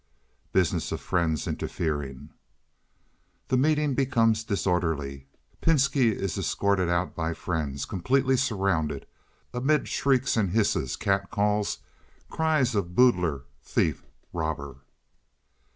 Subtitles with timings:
[0.51, 2.31] (Business of friends interfering).
[3.49, 5.27] The meeting becomes disorderly.
[5.61, 11.83] Pinski is escorted out by friends—completely surrounded—amid shrieks and hisses, cat calls,
[12.31, 14.03] cries of "Boodler!" "Thief!"
[14.33, 14.77] "Robber!"